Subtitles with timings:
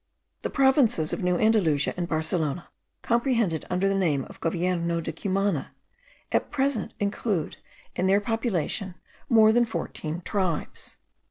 [0.41, 2.69] The provinces of New Andalusia and Barcelona,
[3.03, 5.75] comprehended under the name of Govierno de Cumana,
[6.31, 7.57] at present include
[7.95, 8.95] in their population
[9.29, 10.97] more than fourteen tribes.